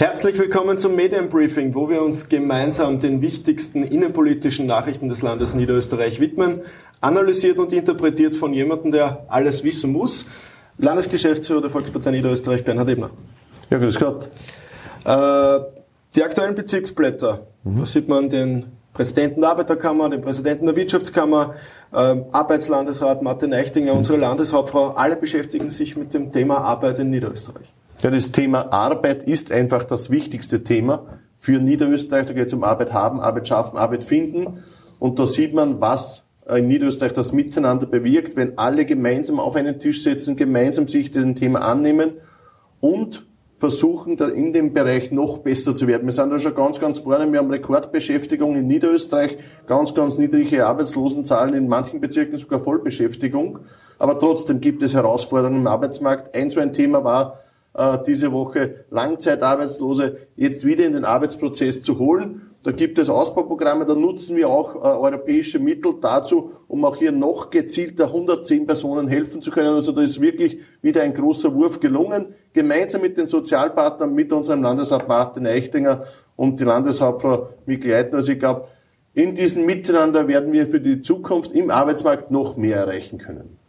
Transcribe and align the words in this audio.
Herzlich 0.00 0.38
willkommen 0.38 0.78
zum 0.78 0.96
Medienbriefing, 0.96 1.74
wo 1.74 1.88
wir 1.88 2.02
uns 2.02 2.28
gemeinsam 2.28 3.00
den 3.00 3.20
wichtigsten 3.22 3.82
innenpolitischen 3.82 4.66
Nachrichten 4.66 5.08
des 5.08 5.22
Landes 5.22 5.54
Niederösterreich 5.54 6.20
widmen, 6.20 6.60
analysiert 7.00 7.58
und 7.58 7.72
interpretiert 7.72 8.34
von 8.34 8.52
jemandem, 8.52 8.92
der 8.92 9.26
alles 9.28 9.62
wissen 9.62 9.92
muss. 9.92 10.24
Landesgeschäftsführer 10.78 11.60
der 11.60 11.70
Volkspartei 11.70 12.12
Niederösterreich, 12.12 12.64
Bernhard 12.64 12.88
Ebner. 12.88 13.10
Ja, 13.68 13.78
grüß 13.78 13.98
Gott. 13.98 14.28
Äh, 15.04 15.60
die 16.14 16.22
aktuellen 16.22 16.54
Bezirksblätter, 16.54 17.46
mhm. 17.64 17.78
da 17.78 17.84
sieht 17.84 18.08
man 18.08 18.28
den 18.28 18.66
Präsidenten 18.92 19.40
der 19.42 19.50
Arbeiterkammer, 19.50 20.10
den 20.10 20.20
Präsidenten 20.20 20.66
der 20.66 20.76
Wirtschaftskammer, 20.76 21.54
äh, 21.92 21.96
Arbeitslandesrat 22.32 23.22
Martin 23.22 23.54
Eichtinger, 23.54 23.92
unsere 23.92 24.18
Landeshauptfrau, 24.18 24.90
alle 24.90 25.16
beschäftigen 25.16 25.70
sich 25.70 25.96
mit 25.96 26.12
dem 26.12 26.32
Thema 26.32 26.58
Arbeit 26.58 26.98
in 26.98 27.10
Niederösterreich. 27.10 27.72
Ja, 28.02 28.10
das 28.10 28.32
Thema 28.32 28.72
Arbeit 28.72 29.24
ist 29.24 29.52
einfach 29.52 29.84
das 29.84 30.10
wichtigste 30.10 30.64
Thema 30.64 31.06
für 31.38 31.58
Niederösterreich. 31.58 32.26
Da 32.26 32.32
geht 32.32 32.46
es 32.48 32.52
um 32.52 32.64
Arbeit 32.64 32.92
haben, 32.92 33.20
Arbeit 33.20 33.46
schaffen, 33.46 33.76
Arbeit 33.76 34.04
finden. 34.04 34.64
Und 34.98 35.18
da 35.18 35.26
sieht 35.26 35.54
man, 35.54 35.80
was 35.80 36.24
in 36.48 36.68
Niederösterreich 36.68 37.12
das 37.12 37.32
Miteinander 37.32 37.86
bewirkt, 37.86 38.36
wenn 38.36 38.58
alle 38.58 38.84
gemeinsam 38.84 39.38
auf 39.38 39.54
einen 39.54 39.78
Tisch 39.78 40.02
setzen, 40.02 40.36
gemeinsam 40.36 40.88
sich 40.88 41.10
diesem 41.10 41.36
Thema 41.36 41.60
annehmen 41.60 42.14
und 42.80 43.26
versuchen, 43.60 44.16
da 44.16 44.26
in 44.26 44.54
dem 44.54 44.72
Bereich 44.72 45.10
noch 45.10 45.38
besser 45.38 45.76
zu 45.76 45.86
werden. 45.86 46.06
Wir 46.06 46.12
sind 46.12 46.30
da 46.30 46.38
schon 46.38 46.54
ganz, 46.54 46.80
ganz 46.80 47.00
vorne. 47.00 47.30
Wir 47.30 47.40
haben 47.40 47.50
Rekordbeschäftigung 47.50 48.56
in 48.56 48.66
Niederösterreich, 48.66 49.36
ganz, 49.66 49.94
ganz 49.94 50.16
niedrige 50.16 50.66
Arbeitslosenzahlen, 50.66 51.52
in 51.52 51.68
manchen 51.68 52.00
Bezirken 52.00 52.38
sogar 52.38 52.64
Vollbeschäftigung. 52.64 53.58
Aber 53.98 54.18
trotzdem 54.18 54.62
gibt 54.62 54.82
es 54.82 54.94
Herausforderungen 54.94 55.60
im 55.60 55.66
Arbeitsmarkt. 55.66 56.34
Ein 56.34 56.48
so 56.48 56.58
ein 56.58 56.72
Thema 56.72 57.04
war, 57.04 57.38
äh, 57.74 57.98
diese 58.06 58.32
Woche 58.32 58.84
Langzeitarbeitslose 58.90 60.18
jetzt 60.36 60.64
wieder 60.64 60.86
in 60.86 60.92
den 60.92 61.04
Arbeitsprozess 61.04 61.82
zu 61.82 61.98
holen. 61.98 62.50
Da 62.62 62.72
gibt 62.72 62.98
es 62.98 63.08
Ausbauprogramme, 63.08 63.86
da 63.86 63.94
nutzen 63.94 64.36
wir 64.36 64.50
auch 64.50 64.74
äh, 64.74 64.78
europäische 64.78 65.58
Mittel 65.58 65.94
dazu, 66.00 66.52
um 66.68 66.84
auch 66.84 66.96
hier 66.96 67.12
noch 67.12 67.48
gezielter 67.48 68.06
110 68.06 68.66
Personen 68.66 69.08
helfen 69.08 69.40
zu 69.40 69.50
können. 69.50 69.74
Also 69.74 69.92
da 69.92 70.02
ist 70.02 70.20
wirklich 70.20 70.58
wieder 70.82 71.02
ein 71.02 71.14
großer 71.14 71.54
Wurf 71.54 71.80
gelungen. 71.80 72.34
Gemeinsam 72.52 73.00
mit 73.00 73.16
den 73.16 73.26
Sozialpartnern, 73.26 74.14
mit 74.14 74.32
unserem 74.32 74.62
Landesrat 74.62 75.08
Martin 75.08 75.46
Eichtinger 75.46 76.04
und 76.36 76.60
die 76.60 76.64
Landeshauptfrau 76.64 77.48
Mikl 77.64 77.92
Also 78.12 78.32
ich 78.32 78.38
glaube, 78.38 78.66
in 79.14 79.34
diesem 79.34 79.64
Miteinander 79.64 80.28
werden 80.28 80.52
wir 80.52 80.66
für 80.66 80.80
die 80.80 81.00
Zukunft 81.00 81.52
im 81.52 81.70
Arbeitsmarkt 81.70 82.30
noch 82.30 82.56
mehr 82.56 82.76
erreichen 82.76 83.18
können. 83.18 83.59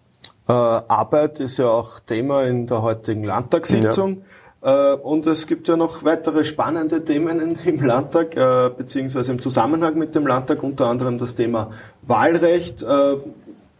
Äh, 0.52 0.82
Arbeit 0.88 1.40
ist 1.40 1.58
ja 1.58 1.70
auch 1.70 2.00
Thema 2.02 2.44
in 2.44 2.68
der 2.68 2.82
heutigen 2.82 3.24
Landtagssitzung. 3.24 4.24
Ja. 4.62 4.94
Äh, 4.94 4.96
und 4.98 5.26
es 5.26 5.48
gibt 5.48 5.70
ja 5.70 5.78
noch 5.78 6.04
weitere 6.04 6.44
spannende 6.44 7.06
Themen 7.06 7.56
im 7.64 7.82
Landtag, 7.86 8.36
äh, 8.36 8.70
beziehungsweise 8.76 9.32
im 9.32 9.42
Zusammenhang 9.42 9.98
mit 9.98 10.14
dem 10.14 10.28
Landtag, 10.28 10.62
unter 10.62 10.88
anderem 10.88 11.18
das 11.18 11.36
Thema 11.36 11.72
Wahlrecht. 12.02 12.86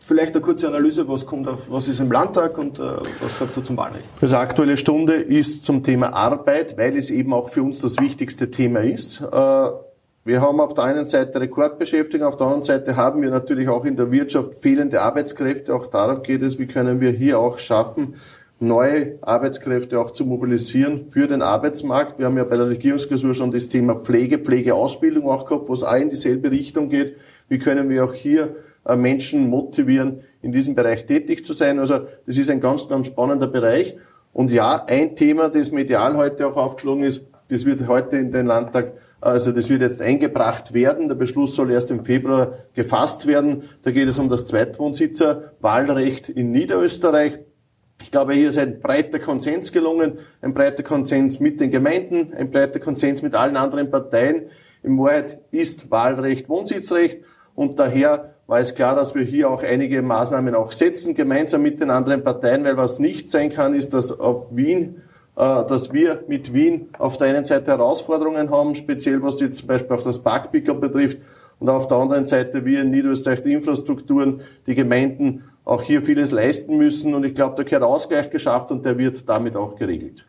Vielleicht 0.04 0.34
eine 0.34 0.42
kurze 0.42 0.68
Analyse, 0.68 1.08
was 1.08 1.28
kommt 1.28 1.48
auf, 1.48 1.70
was 1.70 1.88
ist 1.88 2.00
im 2.00 2.12
Landtag 2.12 2.58
und 2.58 2.80
was 2.80 3.38
sagst 3.38 3.56
du 3.56 3.62
zum 3.62 3.78
Wahlrecht? 3.78 4.10
Also 4.20 4.36
aktuelle 4.38 4.76
Stunde 4.76 5.14
ist 5.14 5.64
zum 5.64 5.84
Thema 5.84 6.14
Arbeit, 6.14 6.76
weil 6.76 6.98
es 6.98 7.12
eben 7.12 7.34
auch 7.34 7.50
für 7.50 7.62
uns 7.62 7.80
das 7.80 8.00
wichtigste 8.00 8.50
Thema 8.50 8.80
ist. 8.80 9.22
Wir 10.24 10.40
haben 10.40 10.60
auf 10.60 10.76
der 10.76 10.84
einen 10.84 11.08
Seite 11.08 11.42
Rekordbeschäftigung, 11.42 12.28
auf 12.28 12.38
der 12.38 12.46
anderen 12.46 12.62
Seite 12.62 12.96
haben 12.96 13.24
wir 13.24 13.32
natürlich 13.32 13.68
auch 13.68 13.86
in 13.86 13.96
der 13.96 14.12
Wirtschaft 14.12 14.54
fehlende 14.62 15.02
Arbeitskräfte. 15.02 15.74
Auch 15.74 15.88
darum 15.88 16.22
geht 16.22 16.44
es, 16.44 16.60
wie 16.60 16.68
können 16.68 17.02
wir 17.02 17.10
hier 17.10 17.40
auch 17.40 17.58
schaffen, 17.58 18.14
neue 18.60 19.18
Arbeitskräfte 19.22 20.00
auch 20.00 20.12
zu 20.12 20.24
mobilisieren 20.24 21.10
für 21.10 21.28
den 21.28 21.42
Arbeitsmarkt. 21.42 22.20
Wir 22.20 22.28
haben 22.28 22.38
ja 22.38 22.44
bei 22.44 22.56
der 22.56 22.70
Regierungsklausur 22.70 23.34
schon 23.34 23.50
das 23.50 23.68
Thema 23.68 23.96
Pflege, 23.96 24.38
Pflegeausbildung 24.38 25.28
auch 25.28 25.48
gehabt, 25.48 25.68
wo 25.68 25.74
es 25.74 25.84
auch 25.84 25.96
in 25.96 26.12
dieselbe 26.12 26.52
Richtung 26.52 26.90
geht. 26.90 27.16
Wie 27.50 27.58
können 27.58 27.90
wir 27.90 28.06
auch 28.06 28.14
hier 28.14 28.58
äh, 28.86 28.96
Menschen 28.96 29.50
motivieren, 29.50 30.22
in 30.44 30.52
diesem 30.52 30.76
Bereich 30.76 31.08
tätig 31.08 31.48
zu 31.48 31.54
sein? 31.54 31.80
Also 31.80 32.02
das 32.28 32.38
ist 32.38 32.52
ein 32.52 32.62
ganz, 32.62 32.88
ganz 32.88 33.08
spannender 33.08 33.48
Bereich. 33.48 33.98
Und 34.34 34.52
ja, 34.52 34.86
ein 34.86 35.16
Thema, 35.16 35.50
das 35.50 35.72
medial 35.72 36.16
heute 36.16 36.46
auch 36.46 36.58
aufgeschlagen 36.58 37.02
ist, 37.02 37.26
das 37.50 37.66
wird 37.66 37.88
heute 37.88 38.18
in 38.18 38.32
den 38.32 38.46
Landtag 38.46 38.94
also 39.22 39.52
das 39.52 39.70
wird 39.70 39.82
jetzt 39.82 40.02
eingebracht 40.02 40.74
werden. 40.74 41.08
Der 41.08 41.16
Beschluss 41.16 41.56
soll 41.56 41.72
erst 41.72 41.92
im 41.92 42.04
Februar 42.04 42.56
gefasst 42.74 43.28
werden. 43.28 43.64
Da 43.84 43.92
geht 43.92 44.08
es 44.08 44.18
um 44.18 44.30
das 44.30 44.46
Zweitwohnsitzerwahlrecht 44.46 46.28
in 46.28 46.52
Niederösterreich. 46.52 47.40
Ich 48.02 48.10
glaube, 48.10 48.34
hier 48.34 48.50
ist 48.50 48.58
ein 48.58 48.80
breiter 48.80 49.20
Konsens 49.20 49.72
gelungen, 49.72 50.18
ein 50.42 50.56
breiter 50.56 50.82
Konsens 50.82 51.40
mit 51.40 51.62
den 51.62 51.70
Gemeinden, 51.70 52.34
ein 52.34 52.50
breiter 52.50 52.80
Konsens 52.80 53.22
mit 53.22 53.36
allen 53.36 53.58
anderen 53.58 53.92
Parteien. 53.92 54.48
Im 54.82 54.98
Wahrheit 54.98 55.40
ist 55.52 55.92
Wahlrecht 55.92 56.50
Wohnsitzrecht 56.50 57.20
und 57.54 57.78
daher 57.78 58.34
war 58.48 58.60
es 58.60 58.74
klar, 58.74 58.96
dass 58.96 59.14
wir 59.14 59.24
hier 59.24 59.52
auch 59.52 59.62
einige 59.62 60.02
Maßnahmen 60.02 60.56
auch 60.56 60.72
setzen, 60.72 61.14
gemeinsam 61.14 61.62
mit 61.62 61.80
den 61.80 61.92
anderen 61.92 62.24
Parteien, 62.24 62.64
weil 62.64 62.76
was 62.76 62.98
nicht 62.98 63.30
sein 63.30 63.52
kann, 63.52 63.76
ist, 63.76 63.94
dass 63.94 64.20
auf 64.20 64.48
Wien 64.50 65.04
dass 65.36 65.94
wir 65.94 66.24
mit 66.28 66.54
Wien 66.54 66.90
auf 67.00 67.18
der 67.18 67.28
einen 67.28 67.46
Seite 67.46 67.72
Herausforderungen 67.72 68.52
haben, 68.52 68.76
speziell 68.76 69.24
was 69.24 69.40
jetzt 69.40 69.58
zum 69.58 69.68
Beispiel 69.68 69.96
auch 69.96 70.04
das 70.04 70.20
Parkpickel 70.20 70.76
betrifft, 70.76 71.20
und 71.62 71.70
auf 71.70 71.88
der 71.88 71.98
anderen 71.98 72.26
Seite 72.26 72.66
wir 72.66 72.82
in 72.82 72.90
Niederösterreich 72.90 73.44
die 73.44 73.54
Infrastrukturen, 73.54 74.42
die 74.66 74.74
Gemeinden 74.74 75.44
auch 75.64 75.84
hier 75.84 76.02
vieles 76.02 76.32
leisten 76.32 76.76
müssen. 76.76 77.14
Und 77.14 77.24
ich 77.24 77.36
glaube, 77.36 77.56
da 77.56 77.62
gehört 77.62 77.84
Ausgleich 77.84 78.32
geschafft 78.32 78.72
und 78.72 78.84
der 78.84 78.98
wird 78.98 79.30
damit 79.30 79.56
auch 79.56 79.76
geregelt. 79.76 80.26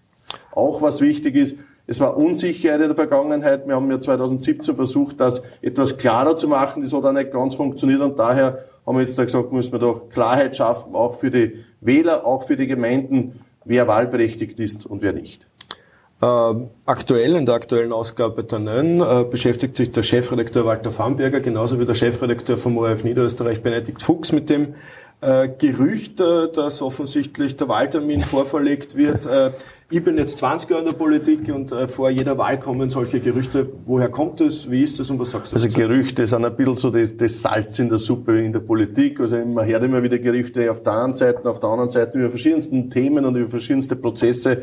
Auch 0.51 0.83
was 0.83 1.01
wichtig 1.01 1.35
ist, 1.37 1.57
es 1.87 2.01
war 2.01 2.19
Unsicherheit 2.19 2.83
in 2.83 2.89
der 2.89 2.97
Vergangenheit. 2.97 3.67
Wir 3.67 3.75
haben 3.75 3.91
ja 3.91 3.99
2017 3.99 4.77
versucht, 4.77 5.21
das 5.21 5.43
etwas 5.63 5.97
klarer 5.97 6.37
zu 6.37 6.49
machen. 6.49 6.83
Das 6.83 6.93
hat 6.93 7.03
auch 7.03 7.13
nicht 7.13 7.33
ganz 7.33 7.55
funktioniert 7.55 8.03
und 8.03 8.19
daher 8.19 8.67
haben 8.87 8.97
wir 8.97 9.03
jetzt 9.03 9.19
da 9.19 9.25
gesagt, 9.25 9.53
müssen 9.53 9.73
wir 9.73 9.79
doch 9.79 10.11
Klarheit 10.11 10.55
schaffen, 10.55 10.95
auch 10.95 11.15
für 11.15 11.31
die 11.31 11.65
Wähler, 11.81 12.27
auch 12.27 12.45
für 12.45 12.57
die 12.57 12.67
Gemeinden, 12.67 13.41
wer 13.65 13.87
wahlberechtigt 13.89 14.59
ist 14.61 14.87
und 14.87 15.03
wer 15.03 15.13
nicht. 15.13 15.47
Ähm, 16.23 16.71
aktuell, 16.87 17.35
in 17.35 17.47
der 17.47 17.57
aktuellen 17.57 17.93
Ausgabe 17.93 18.45
der 18.45 18.61
NÖN, 18.61 19.01
äh, 19.01 19.25
beschäftigt 19.25 19.77
sich 19.77 19.91
der 19.91 20.05
Chefredakteur 20.05 20.65
Walter 20.65 20.93
Famberger 20.93 21.41
genauso 21.41 21.81
wie 21.81 21.85
der 21.85 21.95
Chefredakteur 21.95 22.57
vom 22.57 22.79
ORF 22.79 23.03
Niederösterreich 23.03 23.61
Benedikt 23.61 24.03
Fuchs 24.03 24.31
mit 24.31 24.49
dem 24.49 24.75
äh, 25.21 25.49
Gerücht, 25.49 26.21
äh, 26.21 26.53
dass 26.53 26.81
offensichtlich 26.81 27.57
der 27.57 27.67
Wahltermin 27.67 28.23
vorverlegt 28.23 28.97
wird. 28.97 29.29
Äh, 29.93 29.97
ich 29.97 30.05
bin 30.05 30.19
jetzt 30.19 30.39
20 30.39 30.71
Jahre 30.71 30.83
in 30.83 30.87
der 30.87 30.95
Politik 30.95 31.53
und 31.55 31.73
äh, 31.73 31.89
vor 31.89 32.11
jeder 32.11 32.37
Wahl 32.39 32.59
kommen 32.59 32.91
solche 32.91 33.21
Gerüchte. 33.21 33.69
Woher 33.87 34.09
kommt 34.09 34.41
es? 34.41 34.71
Wie 34.71 34.83
ist 34.83 34.99
das 34.99 35.11
und 35.11 35.19
was 35.19 35.31
sagst 35.31 35.53
du? 35.53 35.57
Also? 35.57 35.69
Gerüchte 35.69 36.27
sind 36.27 36.45
ein 36.45 36.57
bisschen 36.57 36.77
so 36.77 36.91
das, 36.91 37.17
das, 37.17 37.43
Salz 37.43 37.79
in 37.79 37.89
der 37.89 37.99
Suppe 37.99 38.41
in 38.41 38.53
der 38.53 38.61
Politik. 38.61 39.21
Also 39.21 39.37
man 39.45 39.67
hört 39.67 39.83
immer 39.85 40.03
wieder 40.03 40.19
Gerüchte 40.19 40.71
auf 40.71 40.83
der 40.83 40.93
einen 40.93 41.15
Seite, 41.15 41.49
auf 41.49 41.61
der 41.61 41.69
anderen 41.69 41.91
Seite 41.91 42.19
über 42.19 42.31
verschiedensten 42.31 42.91
Themen 42.91 43.25
und 43.25 43.37
über 43.37 43.49
verschiedenste 43.49 43.97
Prozesse. 43.97 44.63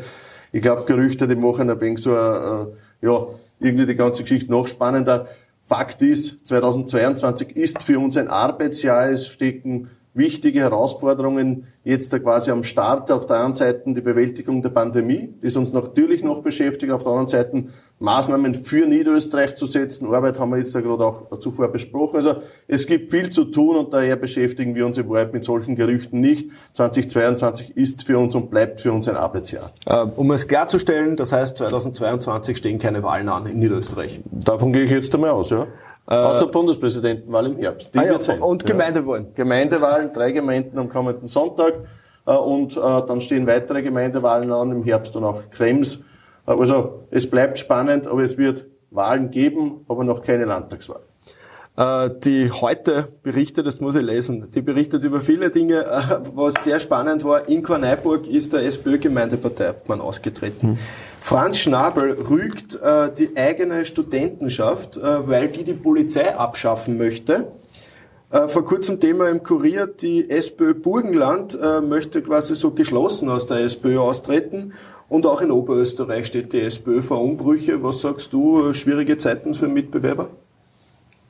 Ich 0.52 0.62
glaube, 0.62 0.84
Gerüchte, 0.84 1.28
die 1.28 1.36
machen 1.36 1.70
ein 1.70 1.80
wenig 1.80 2.00
so, 2.00 2.12
äh, 2.14 2.66
ja, 3.02 3.26
irgendwie 3.60 3.86
die 3.86 3.94
ganze 3.94 4.22
Geschichte 4.22 4.50
noch 4.50 4.66
spannender. 4.66 5.28
Fakt 5.68 6.02
ist, 6.02 6.46
2022 6.48 7.56
ist 7.56 7.82
für 7.84 8.00
uns 8.00 8.16
ein 8.16 8.26
Arbeitsjahr. 8.26 9.10
Es 9.10 9.28
stecken 9.28 9.88
wichtige 10.14 10.60
Herausforderungen 10.60 11.68
jetzt 11.84 12.12
da 12.12 12.18
quasi 12.18 12.50
am 12.50 12.62
Start. 12.62 13.10
Auf 13.10 13.26
der 13.26 13.42
einen 13.42 13.54
Seite 13.54 13.82
die 13.86 14.00
Bewältigung 14.00 14.62
der 14.62 14.70
Pandemie, 14.70 15.34
die 15.42 15.56
uns 15.56 15.72
natürlich 15.72 16.22
noch 16.22 16.42
beschäftigt. 16.42 16.92
Auf 16.92 17.02
der 17.02 17.12
anderen 17.12 17.28
Seite 17.28 17.64
Maßnahmen 17.98 18.54
für 18.54 18.86
Niederösterreich 18.86 19.56
zu 19.56 19.66
setzen. 19.66 20.12
Arbeit 20.12 20.38
haben 20.38 20.50
wir 20.50 20.58
jetzt 20.58 20.74
da 20.74 20.80
gerade 20.80 21.04
auch 21.04 21.38
zuvor 21.38 21.68
besprochen. 21.68 22.16
Also 22.16 22.36
es 22.66 22.86
gibt 22.86 23.10
viel 23.10 23.30
zu 23.30 23.44
tun 23.44 23.76
und 23.76 23.92
daher 23.92 24.16
beschäftigen 24.16 24.74
wir 24.74 24.86
uns 24.86 24.96
im 24.96 25.08
Wahrheit 25.08 25.32
mit 25.32 25.44
solchen 25.44 25.76
Gerüchten 25.76 26.20
nicht. 26.20 26.50
2022 26.74 27.76
ist 27.76 28.04
für 28.04 28.18
uns 28.18 28.34
und 28.34 28.50
bleibt 28.50 28.80
für 28.80 28.92
uns 28.92 29.06
ein 29.08 29.16
Arbeitsjahr. 29.16 29.72
Äh, 29.86 30.06
um 30.16 30.30
es 30.30 30.48
klarzustellen, 30.48 31.16
das 31.16 31.32
heißt 31.32 31.58
2022 31.58 32.56
stehen 32.56 32.78
keine 32.78 33.02
Wahlen 33.02 33.28
an 33.28 33.46
in 33.46 33.58
Niederösterreich. 33.58 34.20
Davon 34.30 34.72
gehe 34.72 34.84
ich 34.84 34.90
jetzt 34.90 35.14
einmal 35.14 35.30
aus, 35.30 35.50
ja. 35.50 35.66
Äh, 36.10 36.14
Außer 36.14 36.48
Bundespräsidentenwahl 36.48 37.46
im 37.46 37.58
Herbst. 37.58 37.94
Die 37.94 37.98
ah, 37.98 38.04
ja, 38.04 38.20
sein. 38.20 38.40
Und 38.40 38.66
Gemeindewahlen. 38.66 39.26
Ja. 39.26 39.30
Gemeindewahlen, 39.36 40.12
drei 40.12 40.32
Gemeinden 40.32 40.76
am 40.76 40.88
kommenden 40.88 41.28
Sonntag. 41.28 41.69
Äh, 42.26 42.34
und 42.34 42.76
äh, 42.76 42.80
dann 42.80 43.20
stehen 43.20 43.46
weitere 43.46 43.82
Gemeindewahlen 43.82 44.52
an 44.52 44.72
im 44.72 44.84
Herbst 44.84 45.16
und 45.16 45.24
auch 45.24 45.50
Krems. 45.50 46.04
Also 46.46 47.04
es 47.10 47.28
bleibt 47.30 47.58
spannend, 47.58 48.06
aber 48.06 48.22
es 48.22 48.36
wird 48.36 48.66
Wahlen 48.90 49.30
geben, 49.30 49.84
aber 49.88 50.04
noch 50.04 50.22
keine 50.22 50.46
Landtagswahl 50.46 51.00
die 52.24 52.50
heute 52.50 53.08
berichtet, 53.22 53.66
das 53.66 53.80
muss 53.80 53.94
ich 53.94 54.02
lesen, 54.02 54.50
die 54.50 54.60
berichtet 54.60 55.02
über 55.02 55.20
viele 55.20 55.50
Dinge. 55.50 55.86
Was 56.34 56.64
sehr 56.64 56.78
spannend 56.78 57.24
war, 57.24 57.48
in 57.48 57.62
Korneiburg 57.62 58.26
ist 58.26 58.52
der 58.52 58.64
SPÖ-Gemeindeparteimann 58.64 60.00
ausgetreten. 60.00 60.70
Hm. 60.70 60.78
Franz 61.22 61.58
Schnabel 61.58 62.18
rügt 62.28 62.74
äh, 62.82 63.10
die 63.16 63.34
eigene 63.36 63.86
Studentenschaft, 63.86 64.98
äh, 64.98 65.28
weil 65.28 65.48
die 65.48 65.64
die 65.64 65.74
Polizei 65.74 66.34
abschaffen 66.34 66.98
möchte. 66.98 67.52
Äh, 68.30 68.46
vor 68.46 68.64
kurzem 68.64 69.00
Thema 69.00 69.28
im 69.28 69.42
Kurier, 69.42 69.88
die 69.88 70.30
SPÖ 70.30 70.74
Burgenland 70.74 71.58
äh, 71.60 71.80
möchte 71.80 72.22
quasi 72.22 72.54
so 72.54 72.70
geschlossen 72.70 73.28
aus 73.28 73.48
der 73.48 73.58
SPÖ 73.58 73.98
austreten 73.98 74.72
und 75.08 75.26
auch 75.26 75.40
in 75.40 75.50
Oberösterreich 75.50 76.26
steht 76.26 76.52
die 76.52 76.60
SPÖ 76.60 77.02
vor 77.02 77.20
Umbrüche. 77.20 77.82
Was 77.82 78.02
sagst 78.02 78.32
du, 78.32 78.72
schwierige 78.72 79.16
Zeiten 79.16 79.54
für 79.54 79.66
Mitbewerber? 79.66 80.28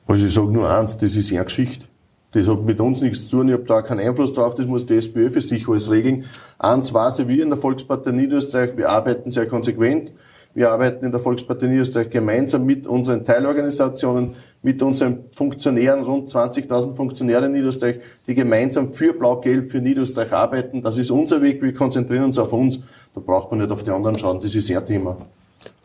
Also 0.05 0.27
ich 0.27 0.33
sage 0.33 0.51
nur 0.51 0.69
eins, 0.69 0.95
das 0.95 1.15
ist 1.15 1.31
eine 1.31 1.43
Geschichte. 1.43 1.87
Das 2.33 2.47
hat 2.47 2.63
mit 2.63 2.79
uns 2.79 3.01
nichts 3.01 3.27
zu 3.27 3.37
tun, 3.37 3.47
ich 3.47 3.55
habe 3.55 3.63
da 3.63 3.81
keinen 3.81 3.99
Einfluss 3.99 4.33
drauf, 4.33 4.53
das 4.53 4.67
muss 4.67 4.85
die 4.85 4.95
SPÖ 4.95 5.31
für 5.31 5.41
sich 5.41 5.67
alles 5.67 5.89
regeln. 5.89 6.25
Eins 6.59 6.93
weiß 6.93 7.19
ich, 7.19 7.27
wir 7.27 7.41
in 7.41 7.49
der 7.49 7.57
Volkspartei 7.57 8.11
Niederösterreich, 8.11 8.77
wir 8.77 8.89
arbeiten 8.89 9.31
sehr 9.31 9.47
konsequent. 9.47 10.11
Wir 10.53 10.71
arbeiten 10.71 11.05
in 11.05 11.11
der 11.11 11.21
Volkspartei 11.21 11.67
Niederösterreich 11.67 12.09
gemeinsam 12.09 12.65
mit 12.65 12.85
unseren 12.85 13.23
Teilorganisationen, 13.23 14.35
mit 14.61 14.81
unseren 14.81 15.25
Funktionären, 15.35 16.03
rund 16.03 16.29
20.000 16.29 16.95
Funktionäre 16.95 17.45
in 17.45 17.53
Niederösterreich, 17.53 17.97
die 18.27 18.35
gemeinsam 18.35 18.91
für 18.91 19.13
Blau-Gelb, 19.13 19.71
für 19.71 19.79
Niederösterreich 19.79 20.33
arbeiten. 20.33 20.81
Das 20.81 20.97
ist 20.97 21.09
unser 21.09 21.41
Weg, 21.41 21.61
wir 21.61 21.73
konzentrieren 21.73 22.25
uns 22.25 22.37
auf 22.37 22.51
uns. 22.51 22.79
Da 23.15 23.21
braucht 23.21 23.51
man 23.51 23.61
nicht 23.61 23.71
auf 23.71 23.83
die 23.83 23.91
anderen 23.91 24.17
schauen, 24.17 24.41
das 24.41 24.53
ist 24.53 24.69
ihr 24.69 24.83
Thema. 24.83 25.17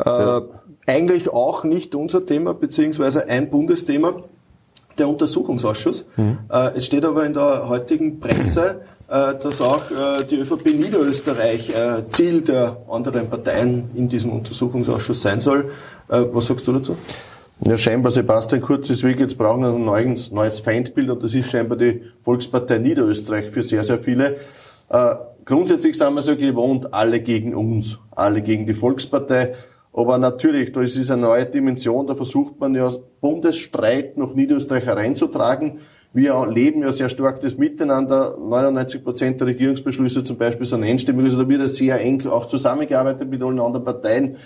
Äh, 0.04 0.08
ja. 0.08 0.42
Eigentlich 0.86 1.32
auch 1.32 1.64
nicht 1.64 1.94
unser 1.94 2.26
Thema, 2.26 2.54
beziehungsweise 2.54 3.28
ein 3.28 3.50
Bundesthema 3.50 4.22
der 4.98 5.08
Untersuchungsausschuss. 5.08 6.06
Mhm. 6.16 6.38
Äh, 6.50 6.76
es 6.76 6.86
steht 6.86 7.04
aber 7.04 7.24
in 7.24 7.34
der 7.34 7.68
heutigen 7.68 8.20
Presse, 8.20 8.82
dass 9.08 9.60
auch 9.60 9.82
äh, 9.90 10.24
die 10.24 10.40
ÖVP 10.40 10.66
Niederösterreich 10.66 11.72
Ziel 12.10 12.40
der 12.42 12.76
anderen 12.88 13.28
Parteien 13.30 13.90
in 13.94 14.08
diesem 14.08 14.32
Untersuchungsausschuss 14.32 15.22
sein 15.22 15.40
soll. 15.40 15.70
Was 16.08 16.46
sagst 16.46 16.66
du 16.66 16.72
dazu? 16.72 16.96
Ja, 17.60 17.78
scheinbar 17.78 18.12
Sebastian 18.12 18.60
Kurz 18.60 18.90
ist 18.90 19.02
weg, 19.02 19.18
jetzt 19.18 19.38
brauchen 19.38 19.62
wir 19.62 19.70
ein 19.70 19.84
neues, 19.84 20.30
neues 20.30 20.60
Feindbild 20.60 21.08
und 21.08 21.22
das 21.22 21.34
ist 21.34 21.50
scheinbar 21.50 21.78
die 21.78 22.02
Volkspartei 22.22 22.78
Niederösterreich 22.78 23.50
für 23.50 23.62
sehr, 23.62 23.82
sehr 23.82 23.98
viele. 23.98 24.36
Äh, 24.90 25.14
grundsätzlich 25.42 25.96
sind 25.96 26.12
wir 26.12 26.20
so 26.20 26.36
gewohnt, 26.36 26.92
alle 26.92 27.20
gegen 27.20 27.54
uns, 27.54 27.98
alle 28.10 28.42
gegen 28.42 28.66
die 28.66 28.74
Volkspartei. 28.74 29.54
Aber 29.94 30.18
natürlich, 30.18 30.72
da 30.72 30.82
ist 30.82 30.96
es 30.96 31.10
eine 31.10 31.22
neue 31.22 31.46
Dimension, 31.46 32.06
da 32.06 32.14
versucht 32.14 32.60
man 32.60 32.74
ja 32.74 32.92
Bundesstreit 33.22 34.18
nach 34.18 34.34
Niederösterreich 34.34 34.84
hereinzutragen. 34.84 35.80
Wir 36.16 36.46
leben 36.46 36.80
ja 36.80 36.90
sehr 36.92 37.10
stark 37.10 37.42
das 37.42 37.58
Miteinander. 37.58 38.38
99 38.38 39.04
Prozent 39.04 39.38
der 39.38 39.48
Regierungsbeschlüsse 39.48 40.24
zum 40.24 40.38
Beispiel 40.38 40.64
sind 40.64 40.82
einstimmig. 40.82 41.26
Also 41.26 41.42
da 41.42 41.46
wird 41.46 41.68
sehr 41.68 42.00
eng 42.00 42.26
auch 42.26 42.46
zusammengearbeitet 42.46 43.28
mit 43.28 43.42
allen 43.42 43.60
anderen 43.60 43.84
Parteien. 43.84 44.36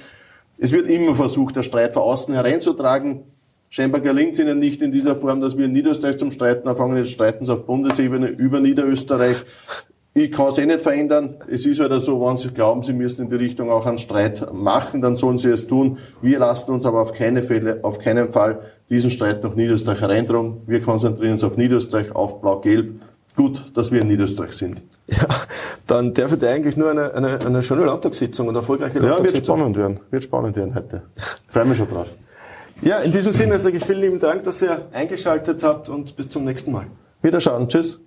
Es 0.59 0.73
wird 0.73 0.91
immer 0.91 1.15
versucht, 1.15 1.55
der 1.55 1.63
Streit 1.63 1.93
von 1.93 2.03
außen 2.03 2.35
hereinzutragen. 2.35 3.23
Scheinbar 3.69 4.01
gelingt 4.01 4.33
es 4.33 4.41
ihnen 4.41 4.59
nicht 4.59 4.83
in 4.83 4.91
dieser 4.91 5.15
Form, 5.15 5.41
dass 5.41 5.57
wir 5.57 5.67
in 5.67 5.73
Niederösterreich 5.73 6.17
zum 6.17 6.33
Streiten 6.33 6.67
anfangen. 6.67 6.97
Jetzt 6.97 7.13
streiten 7.13 7.45
sie 7.45 7.53
auf 7.53 7.67
Bundesebene 7.67 8.27
über 8.27 8.59
Niederösterreich. 8.59 9.37
Ich 10.25 10.33
kann 10.33 10.49
es 10.49 10.59
eh 10.59 10.67
nicht 10.67 10.83
verändern. 10.83 11.37
Es 11.49 11.65
ist 11.65 11.81
halt 11.81 11.99
so, 12.03 12.21
wenn 12.21 12.37
Sie 12.37 12.51
glauben, 12.51 12.83
Sie 12.83 12.93
müssen 12.93 13.23
in 13.23 13.31
die 13.31 13.37
Richtung 13.37 13.71
auch 13.71 13.87
einen 13.87 13.97
Streit 13.97 14.53
machen, 14.53 15.01
dann 15.01 15.15
sollen 15.15 15.39
Sie 15.39 15.49
es 15.49 15.67
tun. 15.67 15.97
Wir 16.21 16.39
lassen 16.39 16.73
uns 16.73 16.85
aber 16.85 17.01
auf, 17.01 17.15
keine 17.15 17.43
Fälle, 17.43 17.79
auf 17.83 17.99
keinen 17.99 18.31
Fall 18.31 18.61
diesen 18.91 19.11
Streit 19.11 19.43
nach 19.43 19.55
Niederösterreich 19.55 20.03
hereintragen. 20.03 20.61
Wir 20.67 20.83
konzentrieren 20.83 21.33
uns 21.33 21.45
auf 21.45 21.57
Niederösterreich, 21.57 22.15
auf 22.15 22.43
Blau-Gelb. 22.43 23.01
Gut, 23.35 23.73
dass 23.75 23.91
wir 23.91 24.03
in 24.03 24.09
Niederösterreich 24.09 24.53
sind. 24.53 24.83
Ja, 25.07 25.27
dann 25.87 26.13
darf 26.13 26.37
ich 26.37 26.47
eigentlich 26.47 26.77
nur 26.77 26.91
eine, 26.91 27.15
eine, 27.15 27.39
eine 27.41 27.63
schöne 27.63 27.87
Landtagssitzung 27.87 28.49
und 28.49 28.57
erfolgreiche 28.57 28.99
Landtagssitzung. 28.99 29.59
Ja, 29.59 29.65
wird 29.65 29.75
spannend 29.75 29.77
werden. 29.79 30.01
Wird 30.11 30.25
spannend 30.25 30.57
werden 30.57 30.75
heute. 30.75 31.03
Ich 31.17 31.53
freue 31.53 31.65
mich 31.65 31.79
schon 31.79 31.89
drauf. 31.89 32.09
Ja, 32.83 32.99
in 32.99 33.11
diesem 33.11 33.33
Sinne 33.33 33.59
sage 33.59 33.79
ich 33.79 33.85
vielen 33.85 34.01
lieben 34.01 34.21
Dank, 34.21 34.45
dass 34.45 34.61
ihr 34.61 34.87
eingeschaltet 34.93 35.63
habt 35.63 35.89
und 35.89 36.15
bis 36.15 36.29
zum 36.29 36.45
nächsten 36.45 36.73
Mal. 36.73 36.87
Wiederschauen. 37.23 37.69
Tschüss. 37.69 38.01